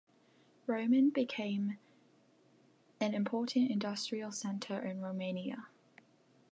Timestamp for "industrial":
3.69-4.31